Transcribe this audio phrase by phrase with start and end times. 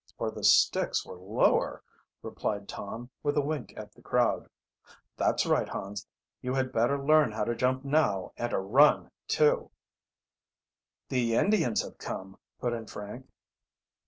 [0.17, 1.83] "Or the sticks were lower,"
[2.23, 4.49] replied Tom, with a wink at the crowd.
[5.15, 6.07] "That's right, Hans,
[6.41, 9.69] you had better learn how to jump now, and to run, too."
[11.09, 13.27] "The Indians have come," put in Frank.